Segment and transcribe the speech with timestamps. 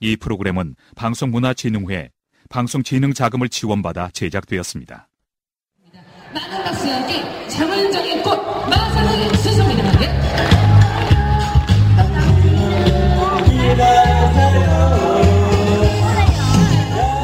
[0.00, 2.10] 이 프로그램은 방송문화진흥회
[2.48, 5.08] 방송진흥자금을 지원받아 제작되었습니다.
[6.32, 8.36] 많은 박수와 함께 장원정의 꽃
[8.68, 9.98] 마사의 수성입니다.
[9.98, 10.20] 네.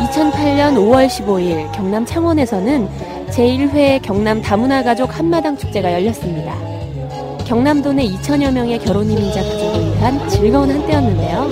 [0.06, 2.88] 2008년 5월 15일 경남 창원에서는
[3.28, 6.54] 제1회 경남 다문화 가족 한마당 축제가 열렸습니다.
[7.44, 9.65] 경남도 내 2천여 명의 결혼 이민자 가족
[9.96, 11.48] 을 위한 즐거운 한때였는데요.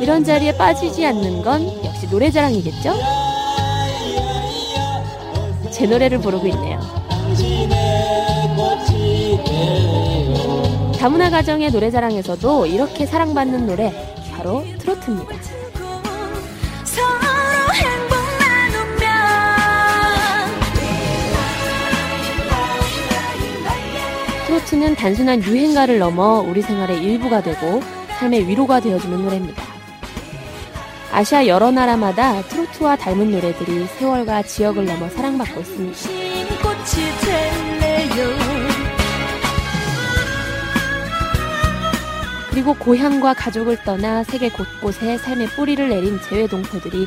[0.00, 2.94] 이런 자리에 빠지지 않는 건 역시 노래자랑이겠죠?
[5.70, 6.80] 제 노래를 부르고 있네요.
[10.98, 13.92] 다문화 가정의 노래자랑에서도 이렇게 사랑받는 노래
[14.32, 15.57] 바로 트로트입니다.
[24.78, 27.82] 트로트는 단순한 유행가를 넘어 우리 생활의 일부가 되고
[28.18, 29.62] 삶의 위로가 되어주는 노래입니다.
[31.12, 35.98] 아시아 여러 나라마다 트로트와 닮은 노래들이 세월과 지역을 넘어 사랑받고 있습니다.
[42.50, 47.06] 그리고 고향과 가족을 떠나 세계 곳곳에 삶의 뿌리를 내린 재외 동포들이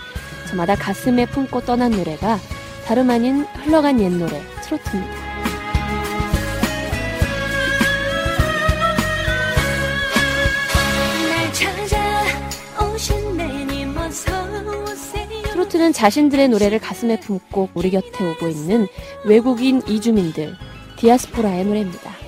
[0.50, 2.38] 저마다 가슴에 품고 떠난 노래가
[2.86, 5.31] 다름 아닌 흘러간 옛 노래 트로트입니다.
[15.82, 18.88] 트로트는 자신들의 노래를 가슴에 품고 우리 곁에 오고 있는
[19.26, 20.56] 외국인 이주민들,
[20.98, 22.21] 디아스포라의 노래입니다.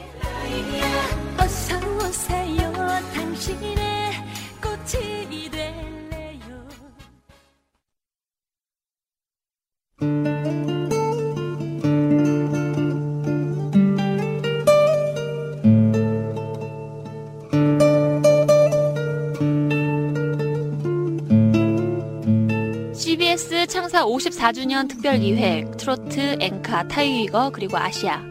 [24.23, 28.21] 64주년 특별기획 트로트, 앵카, 타이위거 그리고 아시아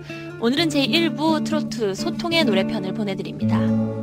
[0.40, 4.01] 오늘은 제1부 트로트 소통의 노래편을 보내드립니다.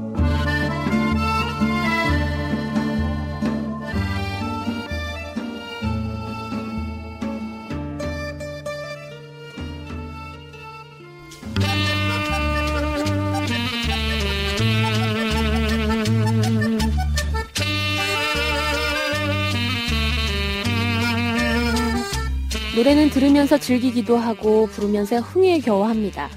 [22.79, 26.29] 노래는 들으면서 즐기기도 하고 부르면서 흥에 겨워합니다.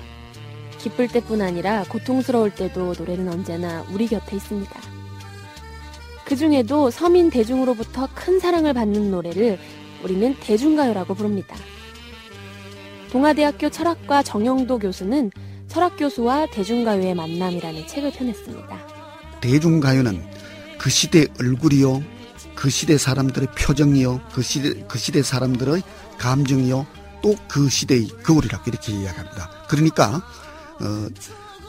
[0.76, 4.80] 기쁠 때뿐 아니라 고통스러울 때도 노래는 언제나 우리 곁에 있습니다.
[6.24, 9.56] 그 중에도 서민 대중으로부터 큰 사랑을 받는 노래를
[10.02, 11.54] 우리는 대중가요라고 부릅니다.
[13.12, 15.30] 동아대학교 철학과 정영도 교수는
[15.68, 18.78] 철학교수와 대중가요의 만남이라는 책을 펴냈습니다.
[19.40, 20.20] 대중가요는
[20.76, 22.02] 그 시대 얼굴이요,
[22.56, 25.82] 그 시대 사람들의 표정이요, 그 시대, 그 시대 사람들의
[26.22, 26.86] 감정이요,
[27.22, 29.66] 또 그 시대의 거울이라고 이렇게 이야기합니다.
[29.68, 30.22] 그러니까,
[30.80, 31.08] 어,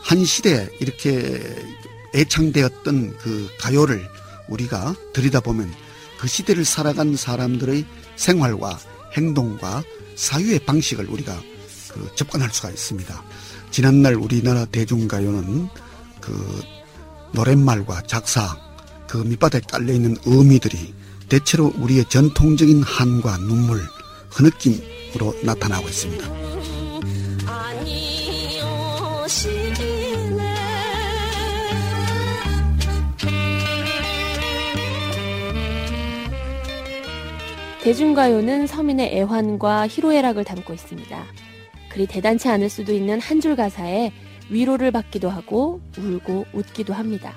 [0.02, 1.56] 한 시대에 이렇게
[2.16, 4.08] 애창되었던 그 가요를
[4.48, 5.74] 우리가 들여다보면
[6.20, 8.80] 그 시대를 살아간 사람들의 생활과
[9.16, 9.84] 행동과
[10.16, 11.40] 사유의 방식을 우리가
[11.90, 13.24] 그 접근할 수가 있습니다.
[13.72, 15.70] 지난날 우리나라 대중가요는
[16.22, 16.62] 그
[17.34, 18.58] 노랫말과 작사,
[19.08, 20.94] 그 밑바닥에 깔려있는 의미들이
[21.30, 23.82] 대체로 우리의 전통적인 한과 눈물,
[24.36, 26.44] 흐느낌으로 나타나고 있습니다.
[37.84, 41.26] 대중가요는 서민의 애환과 희로애락을 담고 있습니다.
[41.90, 44.12] 그리 대단치 않을 수도 있는 한 줄 가사에
[44.50, 47.34] 위로를 받기도 하고 울고 웃기도 합니다.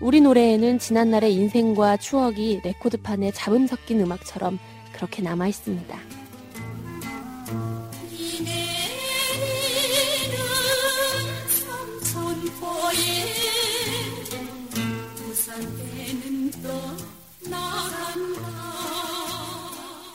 [0.00, 4.58] 우리 노래에는 지난날의 인생과 추억이 레코드판에 잡음 섞인 음악처럼
[4.98, 5.96] 그렇게 남아 있습니다.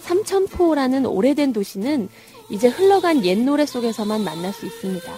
[0.02, 2.10] 삼천포라는 오래된 도시는
[2.50, 5.14] 이제 흘러간 옛 노래 속에서만 만날 수 있습니다.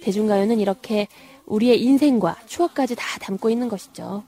[0.00, 1.08] 대중가요는 이렇게
[1.44, 4.24] 우리의 인생과 추억까지 다 담고 있는 것이죠.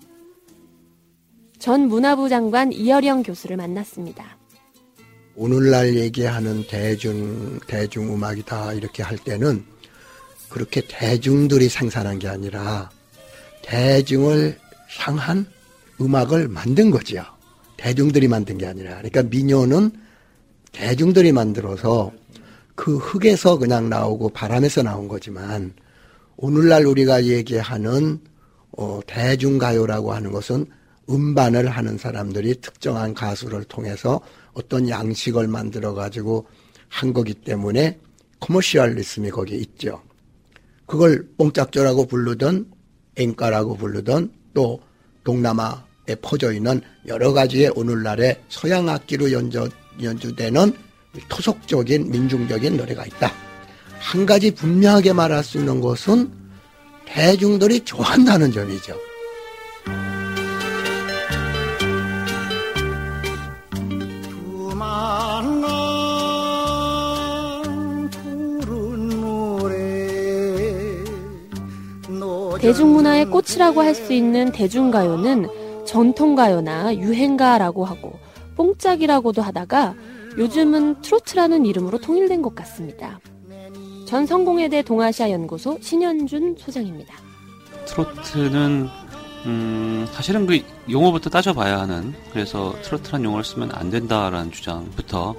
[1.66, 4.38] 전 문화부 장관 이어령 교수를 만났습니다.
[5.34, 9.64] 오늘날 얘기하는 대중, 대중음악이다 이렇게 할 때는
[10.48, 12.88] 그렇게 대중들이 생산한 게 아니라
[13.62, 14.56] 대중을
[15.00, 15.44] 향한
[16.00, 17.24] 음악을 만든 거죠.
[17.76, 18.98] 대중들이 만든 게 아니라.
[18.98, 19.90] 그러니까 민요는
[20.70, 22.12] 대중들이 만들어서
[22.76, 25.74] 그 흙에서 그냥 나오고 바람에서 나온 거지만
[26.36, 28.20] 오늘날 우리가 얘기하는
[28.70, 30.66] 어, 대중가요라고 하는 것은
[31.08, 34.20] 음반을 하는 사람들이 특정한 가수를 통해서
[34.54, 36.46] 어떤 양식을 만들어 가지고
[36.88, 37.98] 한 거기 때문에
[38.40, 40.02] 커머시얼리즘이 거기에 있죠.
[40.86, 42.70] 그걸 뽕짝조라고 부르던
[43.16, 44.80] 앵가라고 부르던 또
[45.24, 49.68] 동남아에 퍼져 있는 여러 가지의 오늘날의 서양 악기로 연주,
[50.00, 50.72] 연주되는
[51.28, 53.32] 토속적인 민중적인 노래가 있다.
[53.98, 56.30] 한 가지 분명하게 말할 수 있는 것은
[57.06, 58.96] 대중들이 좋아한다는 점이죠.
[72.60, 78.18] 대중문화의 꽃이라고 할 수 있는 대중가요는 전통가요나 유행가라고 하고
[78.56, 79.94] 뽕짝이라고도 하다가
[80.36, 83.18] 요즘은 트로트라는 이름으로 통일된 것 같습니다.
[84.06, 87.14] 전 성공회대 동아시아 연구소 신현준 소장입니다.
[87.86, 88.88] 트로트는
[89.46, 90.60] 음, 사실은 그
[90.90, 95.34] 용어부터 따져봐야 하는 그래서 트로트란 용어를 쓰면 안 된다라는 주장부터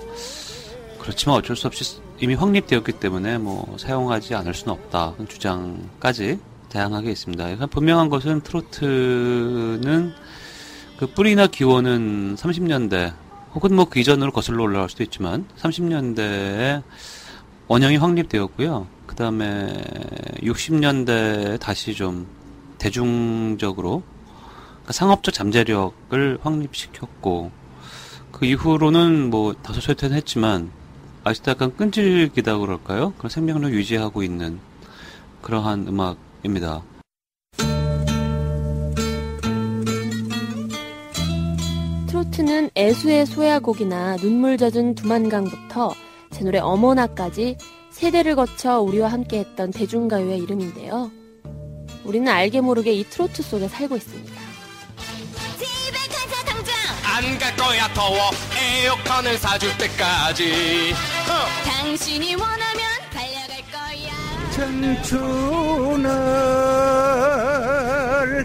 [0.99, 7.67] 그렇지만 어쩔 수 없이 이미 확립되었기 때문에 뭐 사용하지 않을 수는 없다 주장까지 다양하게 있습니다.
[7.67, 10.13] 분명한 것은 트로트는
[10.97, 13.13] 그 뿌리나 기원은 30년대
[13.53, 16.83] 혹은 뭐 그 이전으로 거슬러 올라갈 수도 있지만 30년대에
[17.67, 18.87] 원형이 확립되었고요.
[19.05, 19.73] 그 다음에
[20.41, 22.27] 60년대에 다시 좀
[22.77, 24.03] 대중적으로
[24.69, 27.51] 그러니까 상업적 잠재력을 확립시켰고
[28.31, 30.71] 그 이후로는 뭐 다소 쇠퇴했지만
[31.23, 33.13] 아직도 약간 끈질기다 그럴까요?
[33.17, 34.59] 그런 생명력 유지하고 있는
[35.41, 36.81] 그러한 음악 입니다.
[42.07, 45.93] 트로트는 애수의 소야곡이나 눈물 젖은 두만강부터
[46.31, 47.57] 제 노래 어머나까지
[47.91, 51.11] 세대를 거쳐 우리와 함께했던 대중가요의 이름인데요.
[52.03, 54.33] 우리는 알게 모르게 이 트로트 속에 살고 있습니다.
[55.57, 56.73] 집에 가자 당장
[57.03, 60.93] 안 갈 거야 더워 에어컨을 사줄 때까지
[61.65, 62.66] 당신이 원하면 달려갈 거야
[64.57, 66.09] 청춘을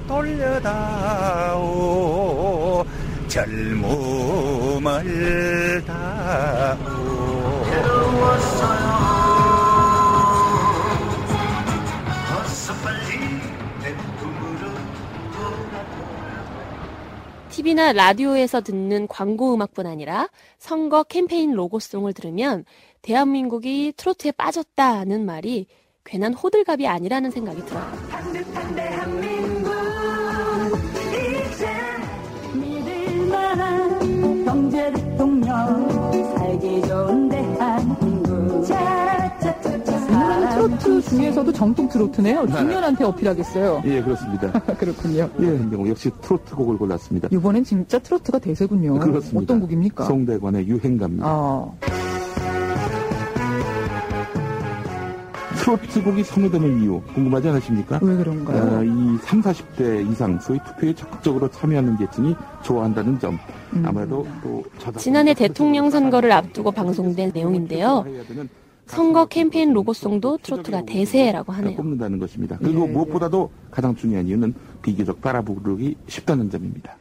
[0.06, 1.64] 돌려다오.
[3.28, 4.82] 젊음을
[5.86, 6.92] 다오.
[17.48, 22.66] TV나 라디오에서 듣는 광고 음악뿐 아니라 선거 캠페인 로고송을 들으면
[23.02, 25.66] 대한민국이 트로트에 빠졌다는 말이
[26.04, 27.92] 괜한 호들갑이 아니라는 생각이 들어요.
[34.44, 38.62] 경제 대통령 살기 좋은 대한민국
[40.52, 42.46] 트로트 중에서도 정통 트로트네요.
[42.46, 43.82] 중년한테 어필하겠어요.
[43.86, 44.52] 예, 그렇습니다.
[44.78, 45.28] 그렇군요.
[45.40, 47.28] 예, 경우 역시 트로트 곡을 골랐습니다.
[47.32, 48.98] 이번엔 진짜 트로트가 대세군요.
[48.98, 49.40] 그렇습니다.
[49.42, 50.04] 어떤 곡입니까?
[50.04, 51.24] 송대관의 유행가입니다.
[51.26, 51.70] 아,
[55.62, 58.00] 트로트 곡이 성행되는 이유 궁금하지 않으십니까?
[58.02, 58.78] 왜 그런가요?
[58.78, 63.38] 어, 이 3, 40대 이상 소위 투표에 적극적으로 참여하는 계층이 좋아한다는 점
[63.74, 63.84] 음.
[63.86, 64.64] 아무래도 또
[64.98, 68.04] 지난해 대통령 선거를 앞두고 방송된 내용인데요.
[68.86, 71.76] 선거 캠페인 로고송도 트로트가 대세라고 하네요.
[71.76, 72.58] 뽑는다는 것입니다.
[72.58, 76.96] 그리고 예, 무엇보다도 가장 중요한 이유는 비교적 따라 부르기 쉽다는 점입니다.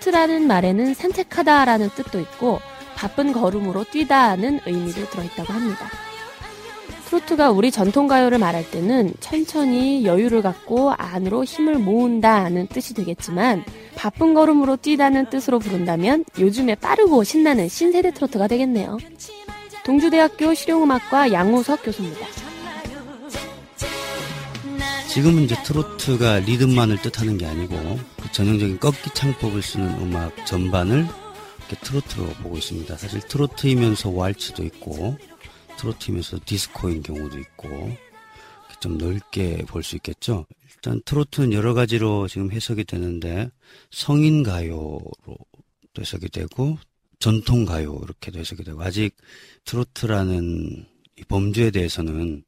[0.00, 2.60] 트로트라는 말에는 산책하다라는 뜻도 있고
[2.96, 5.86] 바쁜 걸음으로 뛰다는 의미도 들어있다고 합니다.
[7.06, 13.64] 트로트가 우리 전통 가요를 말할 때는 천천히 여유를 갖고 안으로 힘을 모은다는 뜻이 되겠지만
[13.96, 18.98] 바쁜 걸음으로 뛰다는 뜻으로 부른다면 요즘에 빠르고 신나는 신세대 트로트가 되겠네요.
[19.84, 22.26] 동주대학교 실용음악과 양우석 교수입니다.
[25.12, 31.04] 지금은 이제 트로트가 리듬만을 뜻하는 게 아니고 그 전형적인 꺾기 창법을 쓰는 음악 전반을
[31.58, 32.96] 이렇게 트로트로 보고 있습니다.
[32.96, 35.18] 사실 트로트이면서 왈츠도 있고
[35.78, 37.96] 트로트이면서 디스코인 경우도 있고
[38.80, 40.46] 좀 넓게 볼 수 있겠죠.
[40.70, 43.50] 일단 트로트는 여러 가지로 지금 해석이 되는데
[43.90, 45.00] 성인 가요로
[45.98, 46.78] 해석이 되고
[47.18, 49.16] 전통 가요 이렇게도 해석이 되고 아직
[49.64, 50.86] 트로트라는
[51.18, 52.44] 이 범주에 대해서는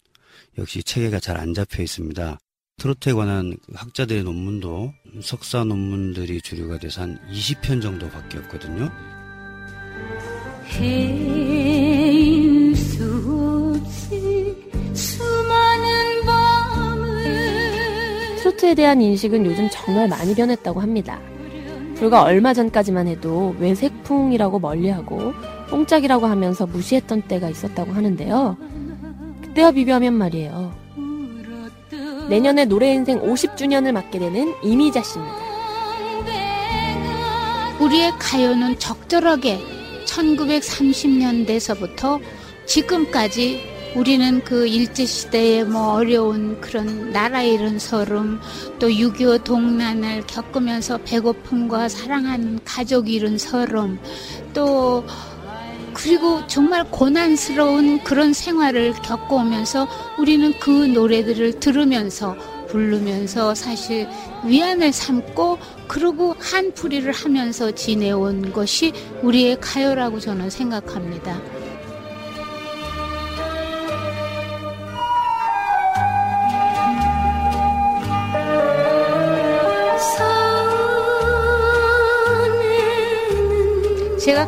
[0.58, 2.38] 역시 체계가 잘 안 잡혀 있습니다.
[2.78, 8.90] 트로트에 관한 그 학자들의 논문도 석사 논문들이 주류가 돼서 한 20편 정도밖에 없거든요.
[10.78, 14.56] 헤일 수 없이
[14.94, 21.20] 수많은 밤을 트로트에 대한 인식은 요즘 정말 많이 변했다고 합니다.
[21.94, 25.32] 불과 얼마 전까지만 해도 외색풍이라고 멀리하고
[25.70, 28.56] 뽕짝이라고 하면서 무시했던 때가 있었다고 하는데요.
[29.42, 30.81] 그때와 비교하면 말이에요.
[32.28, 35.36] 내년에 노래 인생 50주년을 맞게 되는 이미자 씨입니다.
[37.80, 39.60] 우리의 가요는 적절하게
[40.06, 42.20] 1930년대서부터
[42.66, 48.40] 지금까지 우리는 그 일제시대의 뭐 어려운 그런 나라 잃은 서름
[48.78, 53.98] 또 6.25 동란을 겪으면서 배고픔과 사랑하는 가족 잃은 서름
[54.54, 55.04] 또
[55.94, 62.36] 그리고 정말 고난스러운 그런 생활을 겪어오면서 우리는 그 노래들을 들으면서
[62.68, 64.08] 부르면서 사실
[64.44, 71.61] 위안을 삼고 그러고 한풀이를 하면서 지내온 것이 우리의 가요라고 저는 생각합니다.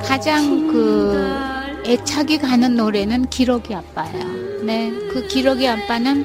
[0.04, 1.16] 가 가장 그
[1.87, 4.62] 애착이 가는 노래는 기러기 아빠예요.
[4.62, 6.25] 네, 그 기러기 아빠는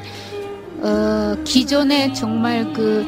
[0.81, 3.05] 어, 기존에 정말 그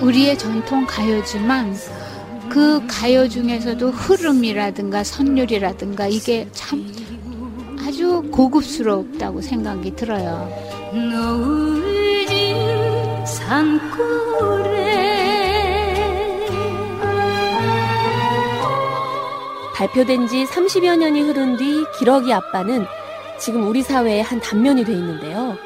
[0.00, 1.74] 우리의 전통 가요지만
[2.48, 6.86] 그 가요 중에서도 흐름이라든가 선율이라든가 이게 참
[7.80, 10.48] 아주 고급스럽다고 생각이 들어요.
[10.92, 14.63] 노을 진 산골
[19.74, 22.86] 발표된 지 30여 년이 흐른 뒤 기러기 아빠는
[23.40, 25.58] 지금 우리 사회의 한 단면이 돼 있는데요.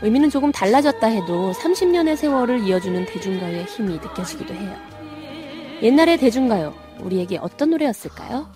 [0.00, 4.76] 의미는 조금 달라졌다 해도 30년의 세월을 이어주는 대중가요의 힘이 느껴지기도 해요.
[5.82, 8.52] 옛날의 대중가요, 우리에게 어떤 노래였을까요?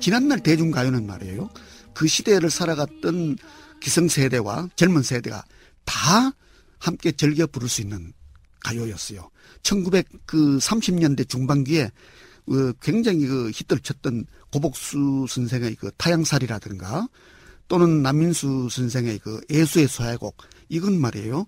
[0.00, 1.50] 지난날 대중가요는 말이에요.
[1.92, 3.36] 그 시대를 살아갔던
[3.80, 5.44] 기성세대와 젊은 세대가
[5.84, 6.32] 다
[6.78, 8.12] 함께 즐겨 부를 수 있는
[8.64, 9.30] 가요였어요.
[9.62, 11.90] 1930년대 중반기에
[12.46, 17.08] 그 굉장히 그 히트를 쳤던 고복수 선생의 그 타양살이라든가
[17.68, 20.36] 또는 남민수 선생의 그 예수의 소야곡
[20.68, 21.46] 이건 말이에요.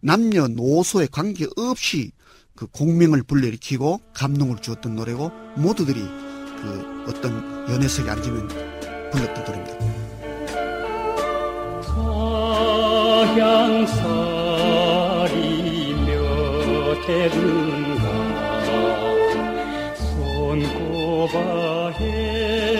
[0.00, 2.12] 남녀 노소에 관계없이
[2.54, 8.48] 그 공명을 불러일으키고 감동을 주었던 노래고 모두들이 그 어떤 연애석에 앉으면
[9.10, 9.78] 불렀던 노래입니다.
[13.24, 13.54] 서양살이
[16.06, 17.83] 몇 해든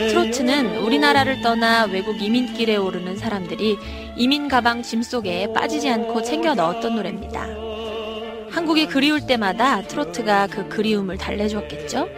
[0.08, 3.78] 트로트는 우리나라를 떠나 외국 이민길에 오르는 사람들이
[4.16, 7.46] 이민 가방 짐 속에 빠지지 않고 챙겨 넣었던 노래입니다.
[8.50, 12.08] 한국이 그리울 때마다 트로트가 그 그리움을 달래주었겠죠?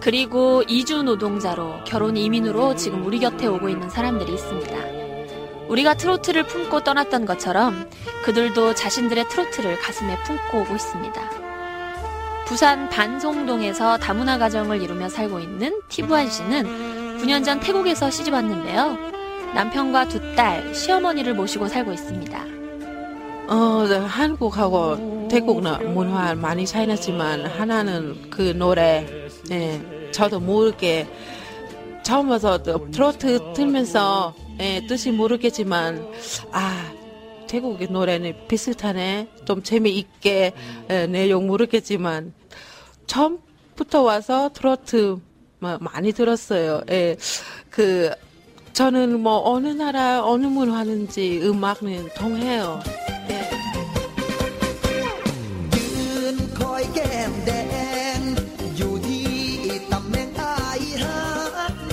[0.00, 5.00] 그리고 이주 노동자로 결혼 이민으로 지금 우리 곁에 오고 있는 사람들이 있습니다.
[5.68, 7.88] 우리가 트로트를 품고 떠났던 것처럼
[8.24, 11.39] 그들도 자신들의 트로트를 가슴에 품고 오고 있습니다.
[12.50, 18.98] 부산 반송동에서 다문화 가정을 이루며 살고 있는 티부한 씨는 9년 전 태국에서 시집 왔는데요.
[19.54, 22.44] 남편과 두 딸, 시어머니를 모시고 살고 있습니다.
[23.50, 29.06] 어, 네, 한국하고 태국은 문화 많이 차이났지만 하나는 그 노래,
[29.52, 31.06] 예, 저도 모르게
[32.02, 36.04] 처음 와서 트로트 들면서 예, 뜻이 모르겠지만
[36.50, 36.92] 아
[37.46, 40.52] 태국의 노래는 비슷하네, 좀 재미있게
[40.90, 42.39] 예, 내용 모르겠지만
[43.10, 45.18] 처음부터 와서 트로트
[45.58, 46.82] 뭐 많이 들었어요.
[46.90, 47.16] 예,
[47.68, 48.10] 그
[48.72, 52.80] 저는 뭐 어느 나라 어느 문화는지 음악은 통해요.
[53.30, 53.50] 예.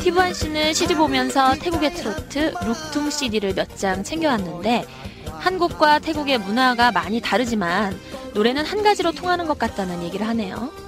[0.03, 4.85] 티부한 씨는 시집 오면서 태국의 트로트 룩퉁 CD를 몇 장 챙겨왔는데
[5.31, 7.99] 한국과 태국의 문화가 많이 다르지만
[8.35, 10.86] 노래는 한 가지로 통하는 것 같다는 얘기를 하네요.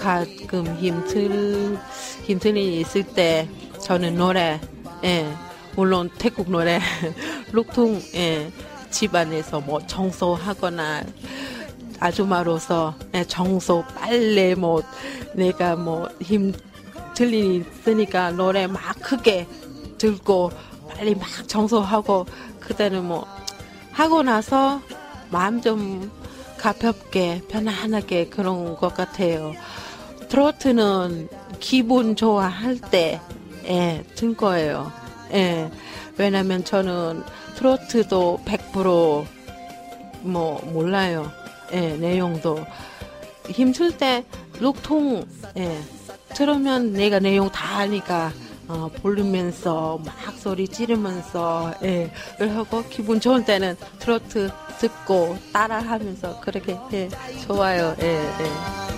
[0.00, 1.78] 가끔 힘들
[2.24, 3.48] 힘든 일이 있을 때
[3.82, 4.60] 저는 노래,
[5.04, 5.26] 예,
[5.76, 6.80] 물론 태국 노래,
[7.52, 8.50] 룩퉁, 예,
[8.90, 11.04] 집안에서 뭐 청소하거나
[12.00, 14.82] 아줌마로서 예, 청소, 빨래 뭐
[15.34, 16.52] 내가 뭐 힘
[17.14, 19.46] 들리 있으니까 노래 막 크게
[19.98, 20.50] 들고
[20.96, 22.24] 빨리 막 청소하고
[22.60, 23.26] 그때는 뭐
[23.92, 24.80] 하고 나서
[25.30, 26.10] 마음 좀
[26.56, 29.52] 가볍게 편안하게 그런 것 같아요.
[30.30, 33.20] 트로트는 기분 좋아할 때,
[33.66, 34.92] 예, 든 거예요.
[35.32, 35.68] 예.
[36.16, 37.24] 왜냐면 저는
[37.56, 41.32] 트로트도 100%뭐 몰라요.
[41.72, 42.64] 예, 내용도.
[43.48, 44.24] 힘들 때
[44.60, 45.24] 룩통,
[45.56, 45.80] 예,
[46.34, 48.30] 들으면 내가 내용 다 아니까
[48.68, 57.08] 어, 부르면서 막 소리 지르면서 예, 그러고 기분 좋은 때는 트로트 듣고 따라하면서 그렇게 예,
[57.46, 57.96] 좋아요.
[58.00, 58.89] 예, 예.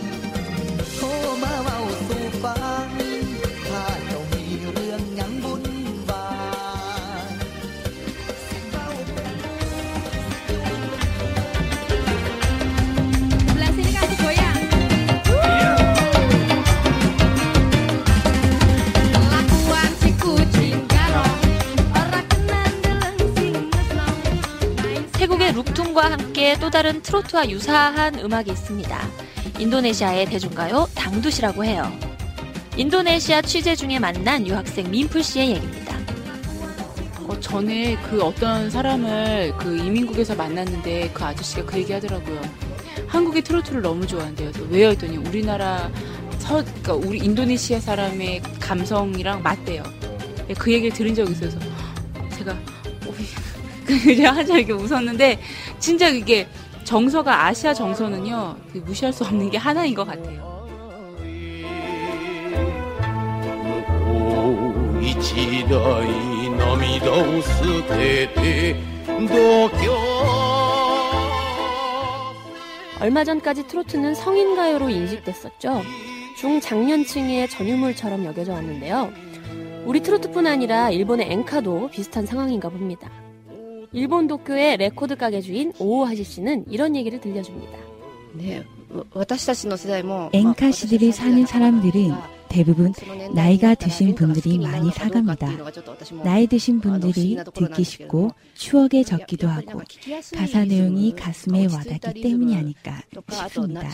[26.03, 29.09] 국민과 함께 또 다른 트로트와 유사한 음악이 있습니다.
[29.59, 31.91] 인도네시아의 대중가요 당두시라고 해요.
[32.77, 35.97] 인도네시아 취재 중에 만난 유학생 민풀 씨의 얘기입니다.
[37.21, 42.41] 어, 전에 그 어떤 사람을 그 이민국에서 만났는데 그 아저씨가 그 얘기 하더라고요.
[43.07, 44.51] 한국의 트로트를 너무 좋아한대요.
[44.71, 44.89] 왜요?
[44.89, 45.91] 했더니 우리나라
[46.39, 49.85] 서, 그러니까 우리 인도네시아 사람의 감성이랑 맞대요.
[50.51, 51.59] 예, 그 얘기를 들은 적이 있어서
[52.37, 52.59] 제가
[54.03, 55.39] 그냥 하자 이렇게 웃었는데
[55.83, 56.47] 진짜 이게
[56.85, 60.53] 정서가 아시아 정서는요 그 무시할 수 없는 게 하나인 것 같아요.
[73.01, 75.83] 얼마 전까지 트로트는 성인 가요로 인식됐었죠.
[76.39, 79.13] 중장년층의 전유물처럼 여겨져 왔는데요.
[79.85, 83.11] 우리 트로트뿐 아니라 일본의 엔카도 비슷한 상황인가 봅니다.
[83.92, 87.78] 일본 도쿄의 레코드 가게 주인 오오하시 씨는 이런 얘기를 들려줍니다.
[88.34, 88.64] 네,
[89.14, 92.14] 私たちの世代も 엔카 시들이 사는 사람들은
[92.50, 92.94] 대부분
[93.34, 95.50] 나이가 드신 분들이 많이 사갑니다.
[96.24, 99.82] 나이 드신 분들이 듣기 쉽고 추억에 적기도 하고
[100.34, 103.90] 가사 내용이 가슴에 와닿기 때문이 아닐까 싶습니다.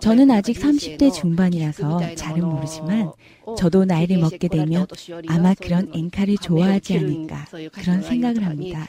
[0.00, 3.12] 저는 아직 30대 중반이라서 잘은 모르지만
[3.56, 4.86] 저도 나이를 먹게 되면
[5.28, 8.88] 아마 그런 엔카를 좋아하지 않을까 그런 생각을 합니다.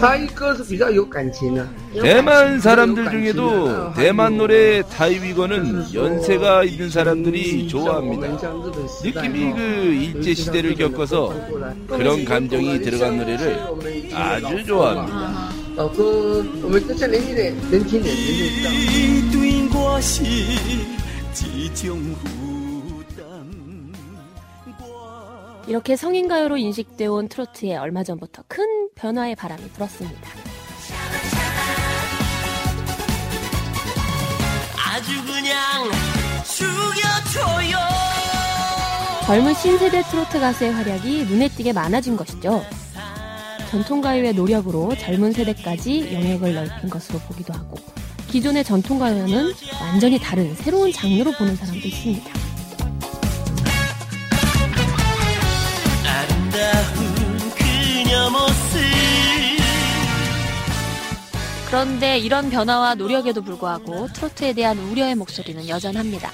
[0.00, 1.68] 사이커스비가 욕간지나.
[2.02, 8.28] 대만 사람들 중에도 대만 노래 타이위건은 연세가 있는 사람들이 좋아합니다.
[9.04, 9.60] 느낌이 그
[9.92, 11.34] 일제 시대를 겪어서
[11.88, 13.58] 그런 감정이 들어간 노래를
[14.14, 15.50] 아주 좋아합니다.
[25.70, 30.28] 이렇게 성인 가요로 인식되어 온 트로트에 얼마 전부터 큰 변화의 바람이 불었습니다.
[34.76, 35.88] 아주 그냥
[36.44, 37.78] 죽여줘요
[39.24, 42.64] 젊은 신세대 트로트 가수의 활약이 눈에 띄게 많아진 것이죠.
[43.70, 47.76] 전통가요의 노력으로 젊은 세대까지 영역을 넓힌 것으로 보기도 하고
[48.26, 52.49] 기존의 전통가요는 완전히 다른 새로운 장르로 보는 사람도 있습니다.
[61.70, 66.28] 그런데 이런 변화와 노력에도 불구하고 트로트에 대한 우려의 목소리는 여전합니다.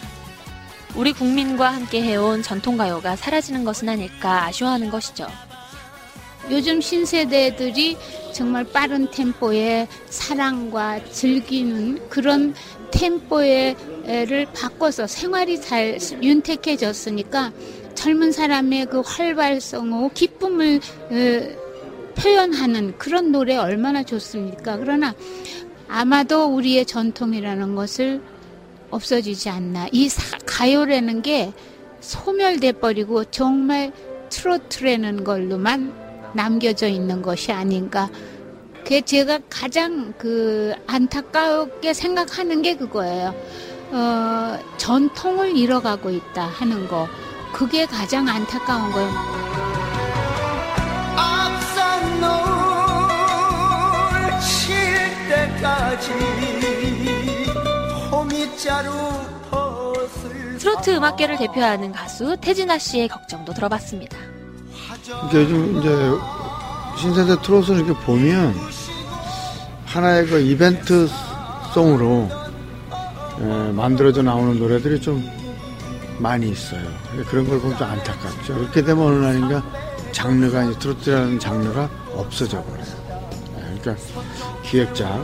[0.95, 5.27] 우리 국민과 함께 해온 전통가요가 사라지는 것은 아닐까 아쉬워하는 것이죠.
[6.51, 7.99] 요즘 신세대들이
[8.33, 12.55] 정말 빠른 템포의 사랑과 즐기는 그런
[12.91, 17.53] 템포를 바꿔서 생활이 잘 윤택해졌으니까
[17.95, 21.66] 젊은 사람의 그 활발성과 기쁨을 어,
[22.17, 24.77] 표현하는 그런 노래 얼마나 좋습니까?
[24.79, 25.15] 그러나
[25.89, 28.21] 아마도 우리의 전통이라는 것을
[28.91, 29.87] 없어지지 않나.
[29.93, 31.53] 이 사- 가요라는 게
[32.01, 33.93] 소멸돼 버리고 정말
[34.31, 35.93] 트로트라는 걸로만
[36.35, 38.11] 남겨져 있는 것이 아닌가.
[38.83, 43.35] 그게 제가 가장 그 안타깝게 생각하는 게 그거예요.
[43.91, 47.09] 어, 전통을 잃어가고 있다 하는 거.
[47.53, 49.46] 그게 가장 안타까운 거예요.
[58.11, 58.91] 호미자루
[60.59, 64.17] 트로트 음악계를 대표하는 가수 태진아 씨의 걱정도 들어봤습니다.
[65.05, 66.11] 그러니까 요즘 이제
[66.99, 68.55] 신세대 트롯을 이렇게 보면
[69.85, 71.09] 하나의 그 이벤트
[71.73, 72.29] 송으로
[73.41, 75.25] 에, 만들어져 나오는 노래들이 좀
[76.19, 76.83] 많이 있어요.
[77.29, 78.55] 그런 걸 보면 좀 안타깝죠.
[78.55, 79.63] 그렇게 되면 어느 날인가
[80.13, 83.06] 장르가 이제 트로트라는 장르가 없어져 버려요.
[83.93, 85.15] 예, 그러니까 기획자,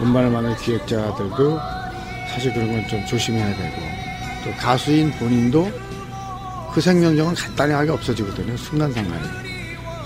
[0.00, 1.58] 음반을 만든 기획자들도
[2.32, 3.76] 사실 그런 건 좀 조심해야 되고
[4.44, 5.70] 또 가수인 본인도
[6.72, 8.56] 그 생명력은 간단하게 없어지거든요.
[8.56, 9.22] 순간상간에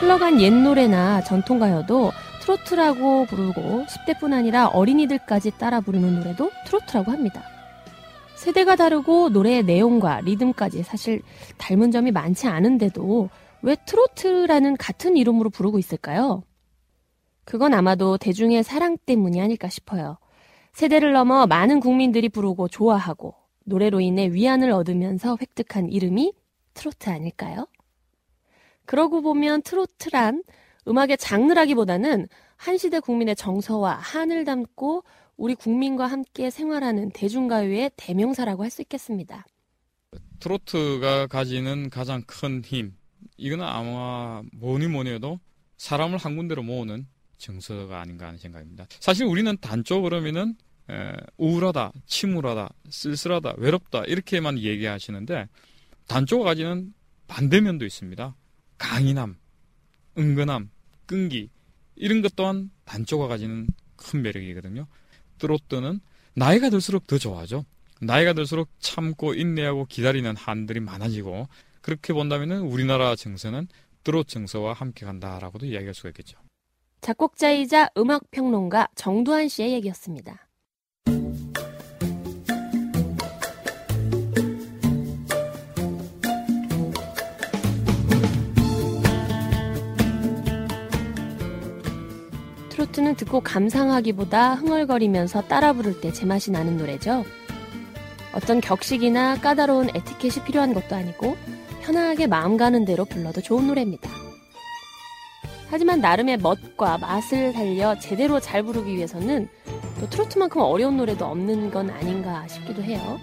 [0.00, 7.42] 흘러간 옛 노래나 전통가요도 트로트라고 부르고 10대뿐 아니라 어린이들까지 따라 부르는 노래도 트로트라고 합니다.
[8.40, 11.20] 세대가 다르고 노래의 내용과 리듬까지 사실
[11.58, 13.28] 닮은 점이 많지 않은데도
[13.60, 16.42] 왜 트로트라는 같은 이름으로 부르고 있을까요?
[17.44, 20.16] 그건 아마도 대중의 사랑 때문이 아닐까 싶어요.
[20.72, 26.32] 세대를 넘어 많은 국민들이 부르고 좋아하고 노래로 인해 위안을 얻으면서 획득한 이름이
[26.72, 27.66] 트로트 아닐까요?
[28.86, 30.44] 그러고 보면 트로트란
[30.88, 32.26] 음악의 장르라기보다는
[32.56, 35.02] 한 시대 국민의 정서와 한을 담고
[35.40, 39.46] 우리 국민과 함께 생활하는 대중가요의 대명사라고 할 수 있겠습니다.
[40.38, 42.94] 트로트가 가지는 가장 큰 힘,
[43.38, 45.40] 이거는 아마 뭐니 뭐니 해도
[45.78, 47.06] 사람을 한 군데로 모으는
[47.38, 48.86] 정서가 아닌가 하는 생각입니다.
[49.00, 50.56] 사실 우리는 단조 그러면은
[50.90, 55.48] 에, 우울하다, 침울하다, 쓸쓸하다, 외롭다 이렇게만 얘기하시는데
[56.06, 56.92] 단조가 가지는
[57.28, 58.36] 반대면도 있습니다.
[58.76, 59.38] 강인함,
[60.18, 60.70] 은근함,
[61.06, 61.48] 끈기
[61.96, 64.86] 이런 것 또한 단조가 가지는 큰 매력이거든요.
[65.40, 66.00] 트로트는
[66.34, 67.64] 나이가 들수록 더 좋아하죠.
[68.00, 71.48] 나이가 들수록 참고 인내하고 기다리는 한들이 많아지고
[71.82, 73.66] 그렇게 본다면 우리나라 정서는
[74.04, 76.38] 트로트 정서와 함께 간다라고도 이야기할 수가 있겠죠.
[77.00, 80.46] 작곡자이자 음악평론가 정두환 씨의 얘기였습니다.
[92.90, 97.24] 트로트는 듣고 감상하기보다 흥얼거리면서 따라 부를 때 제맛이 나는 노래죠.
[98.32, 101.36] 어떤 격식이나 까다로운 에티켓이 필요한 것도 아니고
[101.82, 104.08] 편하게 마음 가는 대로 불러도 좋은 노래입니다.
[105.68, 109.48] 하지만 나름의 멋과 맛을 달려 제대로 잘 부르기 위해서는
[110.00, 113.18] 또 트로트만큼 어려운 노래도 없는 건 아닌가 싶기도 해요.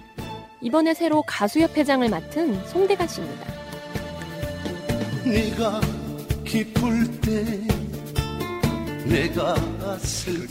[0.62, 3.46] 이번에 새로 가수협회장을 맡은 송대관 씨입니다.
[5.26, 5.82] 네가
[6.46, 7.87] 기쁠 때
[9.08, 9.56] 내가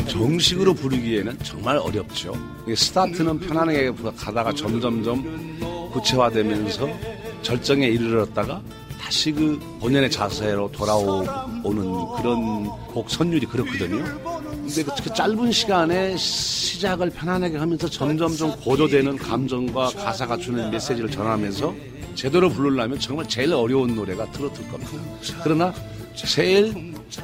[0.08, 2.34] 정식으로 부르기에는 정말 어렵죠.
[2.74, 6.88] 스타트는 편안하게 가다가 점점점 구체화되면서
[7.42, 8.62] 절정에 이르렀다가
[9.00, 11.26] 다시 그 본연의 자세로 돌아오는
[12.16, 14.04] 그런 곡 선율이 그렇거든요.
[14.66, 21.74] 근데 그 짧은 시간에 시작을 편안하게 하면서 점점점 고조되는 감정과 가사가 주는 메시지를 전하면서
[22.16, 24.92] 제대로 부르려면 정말 제일 어려운 노래가 트로트일 겁니다.
[25.44, 25.72] 그러나
[26.16, 26.72] 제일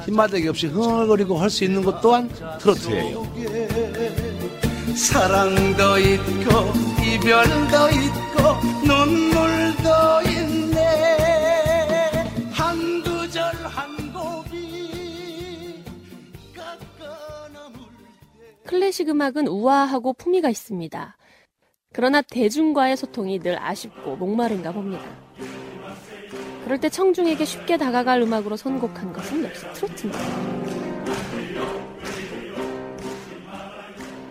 [0.05, 2.29] 힘마대기 없이 흥얼거리고 할 수 있는 것 또한
[2.59, 3.23] 트로트예요.
[4.95, 6.51] 사랑도 있고
[7.01, 8.43] 이별도 있고
[8.85, 9.89] 눈물도
[10.29, 10.79] 있네
[12.51, 15.83] 한 구절 한 고비
[18.65, 21.17] 클래식 음악은 우아하고 품위가 있습니다.
[21.91, 25.03] 그러나 대중과의 소통이 늘 아쉽고 목마른가 봅니다.
[26.63, 30.19] 그럴 때 청중에게 쉽게 다가갈 음악으로 선곡한 것은 역시 트로트입니다.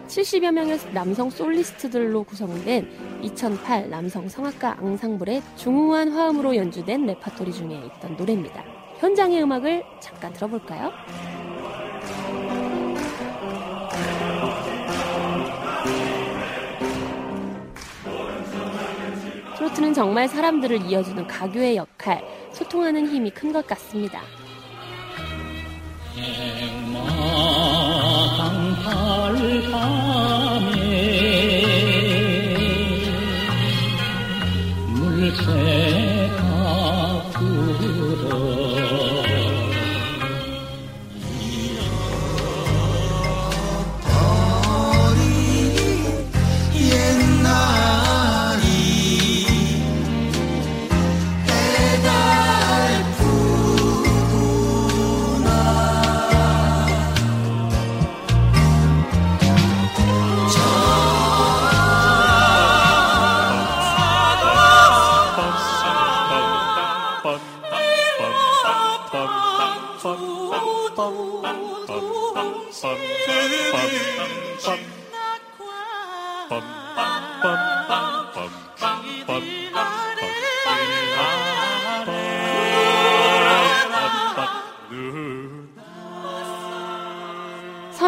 [0.08, 8.16] 70여 명의 남성 솔리스트들로 구성된 2008 남성 성악가 앙상블의 중후한 화음으로 연주된 레파토리 중에 있던
[8.16, 8.62] 노래입니다.
[8.98, 10.92] 현장의 음악을 잠깐 들어볼까요?
[19.72, 24.20] 트로트는 정말 사람들을 이어주는 가교의 역할, 소통하는 힘이 큰 것 같습니다.
[29.32, 30.71] 물새가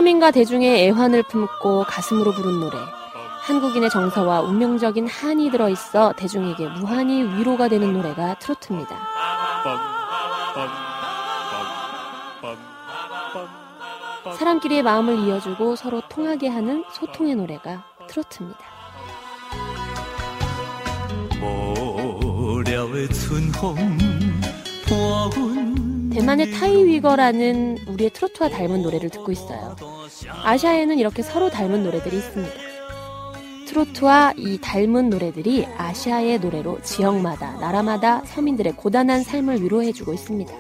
[0.04, 2.76] 서민과 대중의 애환을 품고 가슴으로 부른 노래.
[3.40, 8.98] 한국인의 정서와 운명적인 한이 들어있어 대중에게 무한히 위로가 되는 노래가 트로트입니다.
[14.36, 18.60] 사람끼리의 마음을 이어주고 서로 통하게 하는 소통의 노래가 트로트입니다.
[26.14, 29.74] 대만의 타이위거라는 우리의 트로트와 닮은 노래를 듣고 있어요.
[30.44, 32.54] 아시아에는 이렇게 서로 닮은 노래들이 있습니다.
[33.66, 40.54] 트로트와 이 닮은 노래들이 아시아의 노래로 지역마다, 나라마다 서민들의 고단한 삶을 위로해주고 있습니다.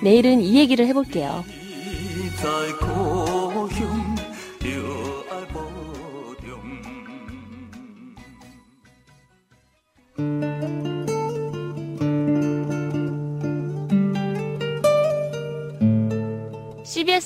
[0.00, 1.44] 내일은 이 얘기를 해볼게요.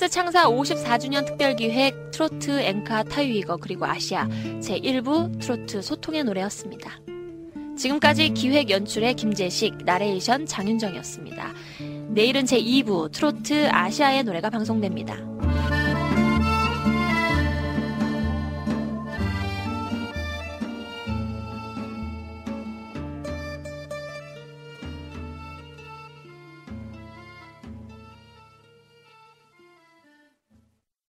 [0.02, 7.00] CBS 창사 54주년 특별기획 트로트 앵카 타이위거 그리고 아시아 제1부 트로트 소통의 노래였습니다.
[7.76, 11.52] 지금까지 기획 연출의 김재식, 나레이션 장윤정이었습니다.
[12.08, 15.31] 내일은 제2부 트로트 아시아의 노래가 방송됩니다.